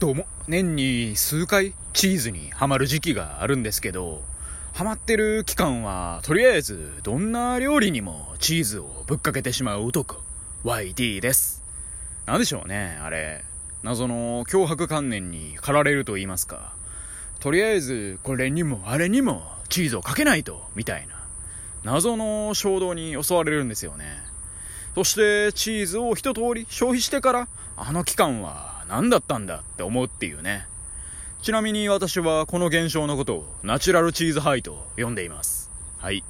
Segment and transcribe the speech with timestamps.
[0.00, 4.22] どうも、年に数回チーズにハマる時期があるんですけど、
[4.72, 10.22] ハマってる期間は、とりあえずどんな料理にもチーズをぶっかけてしまう男、
[10.64, 11.64] YD です。
[12.26, 13.44] なんでしょうね、あれ。
[13.82, 16.74] 謎の脅迫観念に駆られると言いますか。
[17.40, 21.24] とりあえず、これにもあれにもチーズをかけないと、みたいな。
[21.82, 24.22] 謎の衝動に襲われるんですよね。
[24.94, 30.66] そしてチーズを一通り消費してから、あの期間は何だったんだって思うっていうね。
[31.42, 35.70] ちなみに私はこの現象のことをナチュラルチーズハイと呼んでいます。
[35.98, 36.24] はい。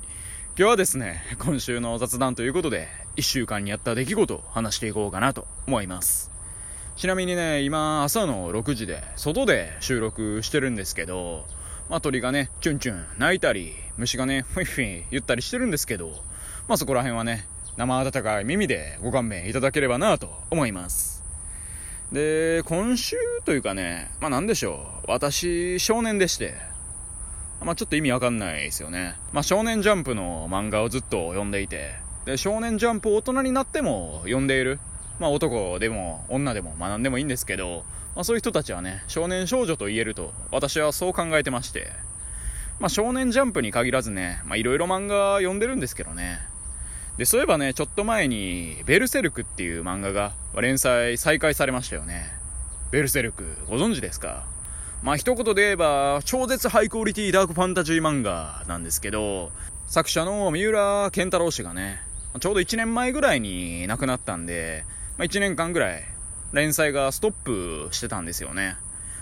[0.59, 6.31] 今日はですね、今週の雑談ということで、1週間にあった出来事を話していこうかなと思います。
[6.97, 11.47] ちなみにね、今朝の6時で外で収録してるんですけど、
[11.89, 16.11] まあ鳥がね、チュンチュン鳴いたり、虫がね、フィフィ言ったりしてるんですけど、
[16.67, 17.47] まあそこら辺はね、
[17.79, 21.23] 生温かい耳でご勘弁いただければなと思います。
[22.11, 25.11] で、今週というかね、まあなんでしょう。
[25.13, 26.55] 私、少年でして、
[27.65, 29.15] まあちょっと意味わかんないですよね。
[29.33, 31.95] まあ少年ジャンプの漫画をずっと読んでいて、
[32.25, 34.81] で、少年ジャンプを大人になっても読んでいる。
[35.21, 37.85] まあ男でも女でも学んでもいいんですけど、
[38.17, 41.93] まあそういう人たちはね、少年少女と言えると私はそう考えてまして、
[42.81, 46.41] まあ少年ジャンプに限らずね、まあいろいろ漫画読んでるんですけどね、
[47.19, 52.33] で、そういえばね、ちょっと前に、ベルセルクっていう漫画が連載再開されましたよね。
[52.93, 54.47] ベルセルク、ご存知ですか？
[55.03, 59.51] まあ一言で言えば、超絶ハイクオリティダークファンタジー漫画なんですけど、
[59.89, 62.01] 作者の三浦健太郎氏がね、
[62.39, 64.85] ちょうど1年前ぐらいに亡くなったんで、
[65.17, 66.05] まあ、1年間ぐらい
[66.53, 68.77] 連載がストップしてたんですよね。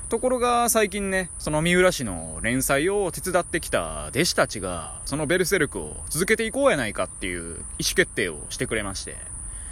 [0.09, 7.61] ところが最近ね、その三浦市の連載を手伝ってきた弟子たちが、そのベルセルクを続けていこうやないかっていう意思
[7.97, 9.17] 決定をしてくれまして。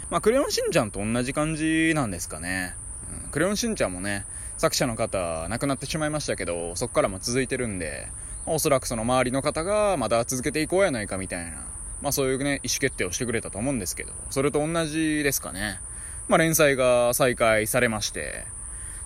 [0.09, 2.75] まあ、クレヨンしんちゃんと同じ感じなんですかね。
[3.23, 4.25] うん、クレヨンしんちゃんもね、
[4.57, 8.09] 作者の方亡くなってしまいましたけど、そこからも続いてるんで、
[8.45, 11.65] おそらくその周りの方がまだ続けていこうやないかみたいな、
[12.01, 15.79] まあそういうね、意思決定をしてくれたと思うんですけど、それと同じですかね。
[16.27, 18.45] まあ連載が再開されまして、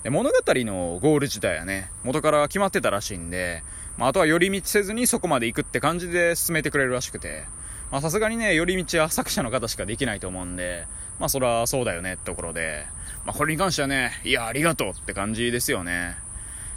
[0.03, 3.63] で、物語のゴール自体はね、元から決まってたらしいんで、
[3.97, 7.43] まあ、あとは寄り道せずにそこまで行くって感じで進めてくれるらしくて、
[7.91, 10.85] まあ、さすがにね、寄り道は作者の方しかできないと思うんで、
[11.19, 12.85] まあ、そらそうだよねってところで、
[13.25, 16.15] まあ、これに関してはね、いや、ありがとうって感じですよね。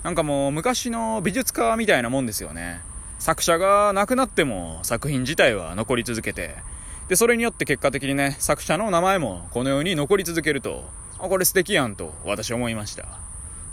[0.02, 2.80] なんかもう、昔の美術家みたいなもんですよね。
[3.20, 6.56] 作者が亡くなっても作品自体は残り続けて、
[7.08, 10.90] で、それによって結果的にね、作者の名前もこのように残り続けると、
[11.28, 13.04] これ素敵やんと私思いました。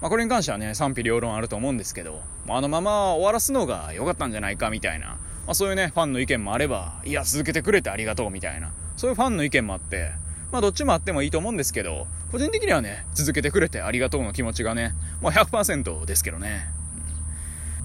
[0.02, 5.18] まあ、これに関してはね、賛否両論あると思うんですけど、あのまま終わらすのが良かったんじゃないかみたいな、ま
[5.48, 10.12] あ、そういうね、ファンの意見もあれば、いや、続けてくれてありがとうみたいな、そういうファンの意見もあって、
[10.52, 16.68] まあどっちもあってもいいと思うんですけど、個人的にはね、続けてくれてありがとうの気持ちがね、もう100%ですけどね。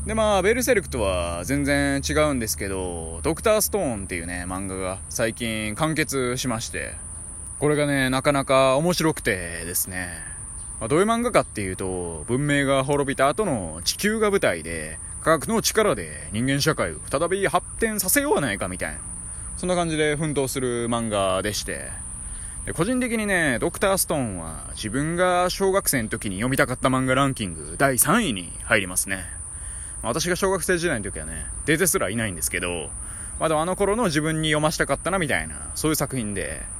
[0.06, 6.92] でまあ、ベルセルクとは全然違うんですけど、ドクターストーンっていうね、漫画が最近完結しまして、
[7.64, 10.10] これがね、なかなか面白くてですね。
[10.80, 18.98] まあ、どういう漫画かっていうと、文明が滅びた後の地球が舞台で、科学の力で人間社会を再び発展させようはないかみたいな。
[19.56, 21.88] そんな感じで奮闘する漫画でして。
[22.66, 29.24] で個人的にね、ドクターストーンは自分が小学生の時に読みたかった漫画ランキング第3位に入りますね。
[30.02, 32.90] 私が小学生時代の時はね、出てすらいないんですけど、
[33.40, 36.73] まあでもあの頃の自分に読ましたかったなみたいな、そういう作品で、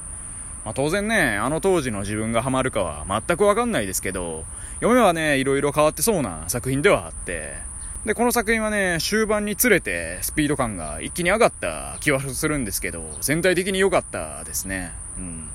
[0.65, 4.43] まあ、当然ね、あの当時の自分がハマるかは全くわかんないですけど、
[4.79, 7.53] 読めはね、いろいろ変わってそうな作品ではあって、
[8.03, 14.91] で、この作品はね、終盤につれてスピード感が一気に上がった気はするんですけど、全体的に良かったですね。
[15.17, 15.49] うん。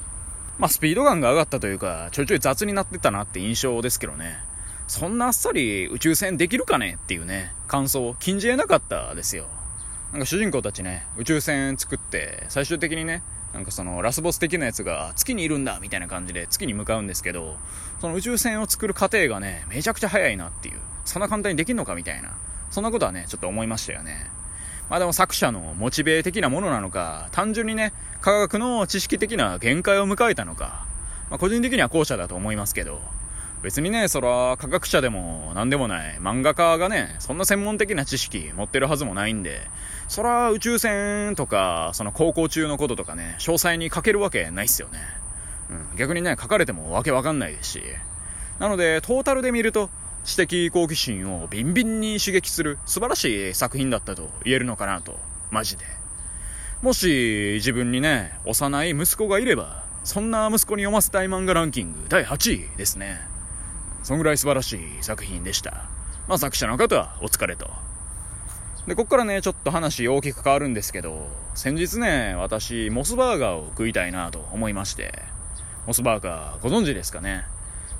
[0.58, 4.38] まあ、スピード感が上がったというか、ちょいちょい雑になってたなって印象ですけどね。
[4.86, 9.46] そんなあっさり宇宙船できるかねっていうね、感想を、禁じ得なかったですよ。
[10.12, 13.22] なんか主人公たちね、宇宙船作って、最終的にね、
[13.52, 17.56] なんかそのラスボス的なやつが月にいるんだみたいな感じで月に向かうんですけど、
[18.00, 22.36] その宇宙船を作る過程がね、めちゃくちゃ早いなっていう、そんな簡単にできんのかみたいな、
[22.70, 24.30] そんなことはね、ちょっと思いましたよね。
[24.88, 30.84] まあでも作者のモチベ的なものなのか、単純にね、科学の知識的な限界を迎えたのか、
[31.28, 33.00] まあ個人的には後者だと思いますけど、
[33.62, 39.60] 別にね、そら、科学者でも何でもない漫画家がね、そんな専門的な知識持ってるはずもないんで、
[40.08, 44.98] そら宇宙船とか、その航行中のこととかね、詳細に書けるわけないっすよね。
[45.70, 47.82] うん、逆にね、書かれてもわけわかんないですし。
[48.58, 49.90] なので、トータルで見ると、
[50.24, 55.18] 知的好奇心をビンビンに刺激する素晴らしい作品だったと言えるのかなと、
[55.50, 55.84] マジで。
[56.82, 63.20] もし自分にね、幼い息子がいれば、そんな息子に読ませたい漫画ランキング第8位ですね。
[64.10, 65.88] そんぐらい素晴らしい作品でした。
[66.26, 67.70] まあ作者の方はお疲れと。
[68.88, 75.14] で、こっからね、ちょっと話大きく変わるんですけど、先日ね、私、モスバーガーを食いたいなと思いまして、
[75.86, 77.44] モスバーガーご存知ですかね。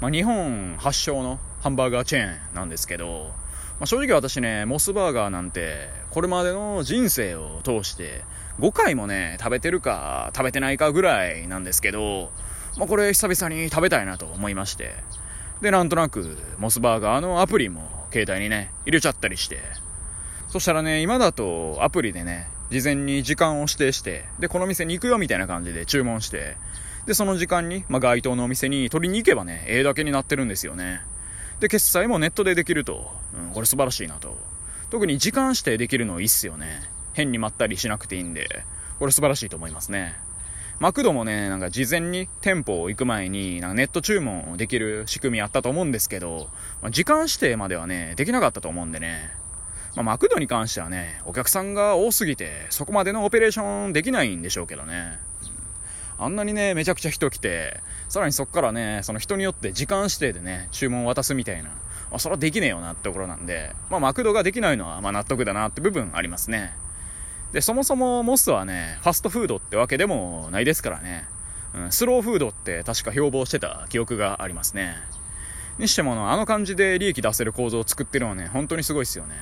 [0.01, 3.31] まあ、日本発祥のハンバーガーチェーンなんですけど、
[3.79, 8.25] まあ、正直私ね、モスバーガーなんて、これまでの人生を通して、
[8.59, 12.33] 5回もね、食べてるか、食べてないかぐらいなんですけど、
[12.79, 14.93] まあ、これ久々に食べたいなと思いまして、
[15.61, 19.59] で、なんとなく、モスバーガーのアプリも携帯にね、入れちゃったりして、
[20.49, 26.57] そしたらね、今だとアプリでね、事前に時間を指定して、で、この店に行くよみたいな感じで注文して、
[27.07, 31.01] で、その時間に、まあ、該当のお店に取りに行けばね、ええだけになってるんですよね。
[31.61, 34.37] で、決済もネットでできると、うん、これ素晴らしいなと。
[34.91, 36.83] 特に時間指定できるのいいっすよね。
[37.13, 38.65] 変に待ったりしなくていいんで、
[38.99, 40.15] これ素晴らしいと思いますね。
[40.81, 46.49] マクドもね、なんか事前に店舗行く前に、なんかネット注文できる仕組みあったと思うんですけど、
[46.81, 49.31] まあ、時間指定まではね、できなかったと思うんでね。
[49.95, 55.19] まあ、マクドに関してはね、お客さんが多すぎて、そこまでのオペレーションできないんでしょうけどね。
[56.19, 61.69] あんなにね、めちゃくちゃ人来て、さらにそっからね、その人によって時間指定でね、注文を渡すみたいな。
[61.69, 61.77] ま
[62.13, 66.73] あ、それはできねえよなってところなんで、まあ、マクドができないのは、まあ、納得だなって部分ありますね。
[67.53, 71.27] で、そもそもモスはね、ファストフードってわけでもないですからね。
[71.75, 74.97] うん、スローフードって確か標榜してた記憶がありますね。
[75.79, 79.35] にしてもあの感じで利益出せる構造を作ってるのはね、本当にすごいっすよね。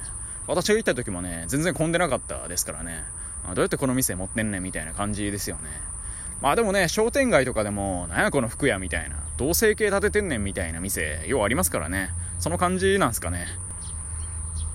[0.47, 3.05] 私が行った時もね、全然混んでなかったですからね。
[3.49, 5.63] どうやってこの店持ってんねんみたいな感じですよね。
[6.41, 12.11] まあでもね、商店街とかでも、なんやこの服屋みたいな、同性系立ててんねんみたいな店、ようありますからね。
[12.39, 13.47] その感じなんすかね。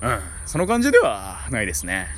[0.02, 2.08] うん、その感じではないですね。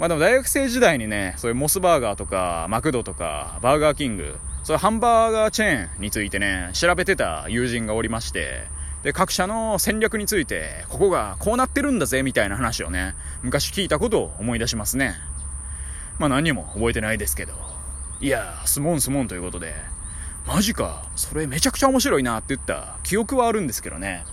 [0.00, 8.64] まあでも大学生時代にね、そういうモスバーガーとか、マクドとか、バーガーキング、そういうハンバーガーチェーンについてね、調べてた友人がおりまして、
[9.02, 15.16] で、各社の戦略について、ここがこうなってるんだぜ、みたいな話をね、昔聞いたことを思い出しますね。
[16.18, 17.52] まあ何も覚えてないですけど。
[18.22, 19.74] いやー、スモンスモンということで、
[20.46, 24.24] マジか、それめちゃくちゃ面白いなって言った記憶はあるんですけどね。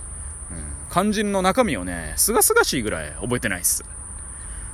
[0.50, 3.84] うん、肝心の中身をね、すがすがしいぐらい覚えてないっす。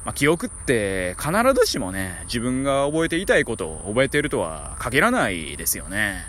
[0.05, 6.25] まあ、記憶って必ずしもね、自分が覚えていたいことを覚えているとは限らないですよね。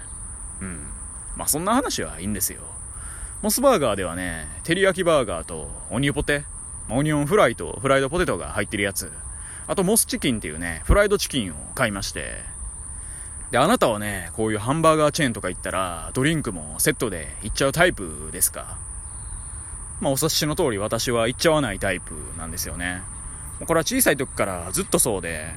[0.61, 0.87] うん。
[1.35, 2.61] まあ、そんな話はいいんですよ。
[3.41, 6.45] モスバーガーではね、照り焼きバーガーとオニオポテ、
[6.89, 9.11] オニオンフライとフライドポテトが入ってるやつ、
[9.67, 12.37] あとモスチキンっていうね、フライドチキンを買いまして、
[13.51, 18.77] で、あなたはね、こういうハンバーガーチェーンとか行ったら、ドリンクもセットで行っちゃうタイプですか？
[19.99, 23.01] まあ、お察しの通り私は行っちゃわないタイプなんですよね。
[23.65, 25.47] これは小さい時からずっとそうで、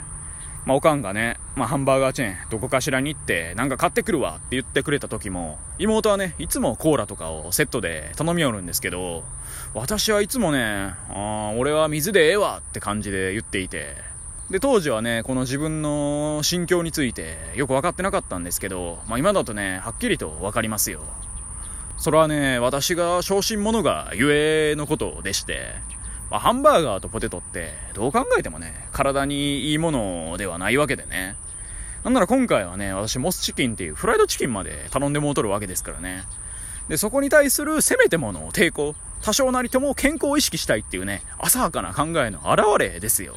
[0.69, 9.25] まあ、おかんがね、まあ、ハンバーガーチェーン、どこかしらに行って、なんか買ってくるわって言ってくれた時も、妹はね、いつもコーラとかをセットで頼みよるんですけど、
[9.73, 13.97] 私はいつもね、あ、俺は水でええわって感じで言っていて、
[14.51, 21.01] で、当時はね、この自分の心境についてよく分かってなかったんですけど、まあ今だとね、はっきりと分かりますよ。
[21.97, 25.75] それはね、私が小心者がゆえのことでして、
[26.31, 31.37] まあ、ハンバーガーとポテトって、どう考えてもね、体にいいものではないわけでね。
[32.05, 36.25] なんなら今回はね、私モスチキンっていうフライドチキンまで頼んでもうとるわけですからね。
[36.89, 43.35] で、そこに対するせめてもの抵抗、多少なりとも健康を意識したいっていうね、浅はかな考えの表れですよ。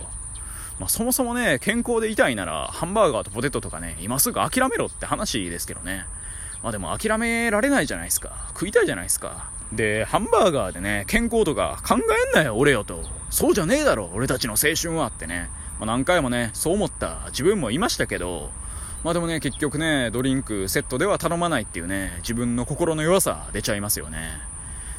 [0.80, 6.06] まあ、そもそもね、健康でいたいなら、ハンバーガーとポテトとかね、今すぐ諦めろって話ですけどね。
[6.64, 8.48] まあでも諦められないじゃないですか。
[8.50, 9.50] 食いたいじゃないですか。
[9.72, 13.04] で、ハンバーガーでね、健康とか考えんなよ、俺よと。
[13.30, 15.50] そうじゃねえだろ、俺たちの青春はってね。
[15.80, 18.52] まあ、何回もね、そう思った自分もいましたけど、
[19.04, 24.30] まあでもね、結局ね、ドリンクセットでは頼まないっていうね、自分の心の弱さ出ちゃいますよね。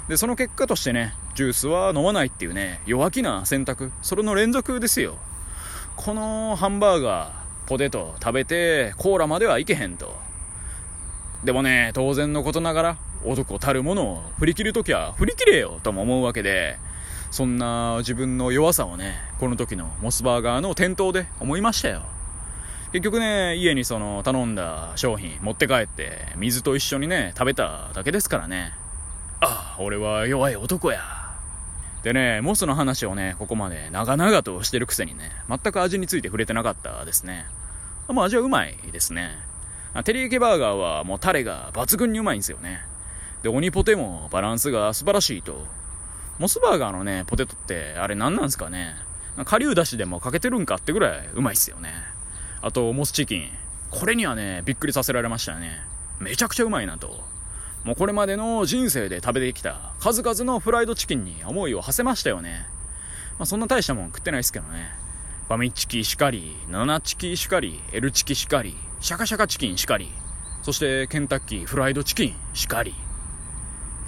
[0.09, 5.19] で、その結果としてね、ジュースは飲まないっていうね、弱気な選択、それの連続ですよ。
[5.95, 10.19] このハンバーガー、ポテト食べて、コーラまではいけへんと。
[11.45, 16.79] でもね、当然のことながら、男たるものを振り切るときは振り切れよとも思うわけで、
[17.31, 22.03] そんな自分の弱さをね、この時のモスバーガーの店頭で思いましたよ。
[22.93, 28.75] 結局ね、家にその頼んだ商品持って帰って、水と一緒にね、食べただけですからね。
[29.41, 31.01] ああ、俺は弱い男や。
[32.03, 37.47] でね、モスの話をね、ここまで長々としてるくせにね、全く味について触れてなかったですね。
[38.09, 39.39] まあ味はうまいですね。
[40.05, 42.83] テリヤキバーガーはもうタレが抜群にうまいんですよね。
[43.43, 45.67] で、オニポテもバランスが素晴らしいと。
[46.39, 48.95] モスバーガーのね、ポテトってあれ何なんすかね
[49.45, 51.91] 顆粒だしでもかけてるんかってぐらいうまいっすよね。
[52.61, 53.51] あと、モスチキン。
[53.91, 55.81] これにはね、びっくりさせられましたね。
[56.21, 57.25] めちゃくちゃうまいなと。
[57.85, 62.67] もうこれまでの人生で食べてきた数々のフライドチキンに思いを馳せましたよね。
[63.39, 64.91] まあ、そんな大したもん食ってないですけどね。
[65.49, 70.09] ファミチキしかり、ナナチキしかり、エルチキしかり、シャカシャカチキンしかり、
[70.63, 72.95] そしてケンタッキーフライドチキンしかり。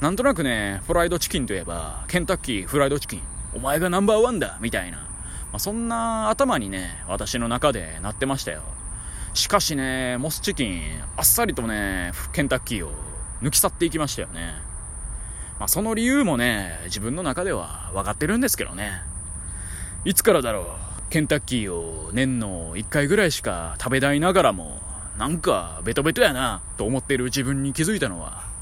[0.00, 3.22] なんとなくね、フライドチキンといえば、ケンタッキーフライドチキン、
[3.54, 4.98] お前がナンバーワンだみたいな。
[4.98, 5.04] ま
[5.54, 8.62] あ、そんな頭にね、私の中でなってましたよ。
[9.34, 10.82] しかしね、モスチキン、
[11.16, 12.92] あっさりとね、ケンタッキーを
[13.40, 14.54] 抜き去っていきましたよね。
[15.58, 19.02] まあ、その理由もね、自分の中では分かってるんですけどね。
[20.04, 24.82] いつからだろう、ケンタッキーを年の1回ぐらいしか食べたいながらも、
[25.18, 28.53] なんかベトベトやな、と思ってる自分に気づいたのは、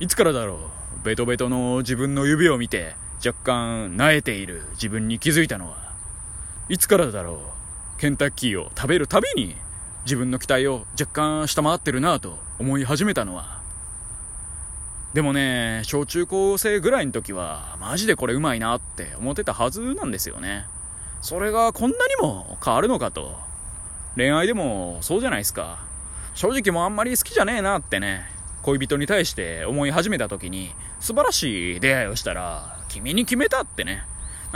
[0.00, 0.70] いつからだろ
[1.02, 5.92] う、ベトベトの自分の指を見て、若干萎えている自分に気づいたのは、
[6.68, 7.42] いつからだろ
[7.96, 9.56] う、ケンタッキーを食べるたびに、
[10.04, 13.60] 自分の期待を若干下回ってるなと思い始めたのは、
[15.14, 20.66] でもね、小中高生ぐらいの時は、マジでこれうまいなって思ってたはずなんですよね。
[21.22, 23.36] それがこんなにも変わるのかと。
[24.14, 25.80] 恋愛でもそうじゃないですか。
[26.34, 34.04] 正直もあんまり好きじゃねえなってね、恋人に対して思い始めた時に、素晴らしい出会いをしたら、君に決めたってね。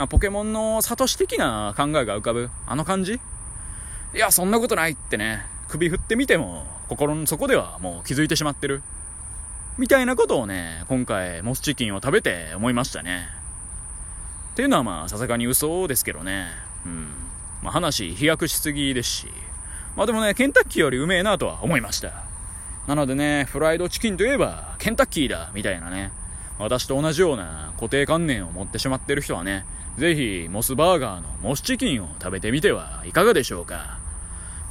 [0.09, 3.13] ポケモンのサトシ的な考えが浮かぶ、あの感じ？
[3.13, 3.19] い
[4.17, 8.81] や、そんなことないってね、首振ってみても、心の底ではもう気づいてしまってる。
[9.77, 13.27] みたいなことをね、今回、モスチキンを食べて思いましたね。
[14.51, 16.47] っていうのはまあ、さすがに嘘ですけどね。
[16.85, 17.07] うん。
[17.63, 19.27] まあ話、飛躍しすぎですし。
[19.95, 22.32] まあでもね、ケンタッキーよりうめえなとは思いました。
[22.87, 26.11] なのでね、フライドチキンといえば、ケンタッキーだ、みたいなね。
[26.59, 29.65] 私と同じような固定観念を持ってしまってる人はね、
[29.97, 33.99] ぜひ、モスバーガーのモスチキンを食べてみてはいかがでしょうか。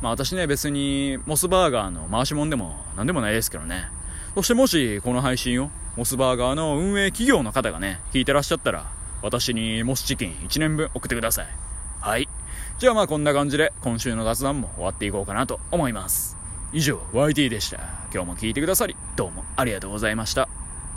[0.02, 3.88] まあ私ね、別に、モスバーガーの回し物でも何でもないですけどね。
[4.34, 8.90] そしてもし、この配信を、モスバーガーの運営企業の方がね、聞いてらっしゃったら、
[9.22, 11.46] 私にモスチキン1年分送ってください。
[12.00, 12.28] はい。
[12.78, 16.41] じゃあまあこんな感じで、今週の雑談も終わっていこうかなと思います。
[16.72, 17.78] 以上、YT でした。
[18.12, 20.61] 今日も聞いてくださり、どうもありがとうございました。